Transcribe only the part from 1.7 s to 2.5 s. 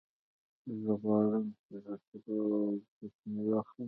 د سرو